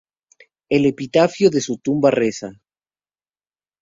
El 0.69 0.87
epitafio 0.87 1.51
de 1.51 1.61
su 1.61 1.77
tumba 1.77 2.09
reza, 2.09 2.53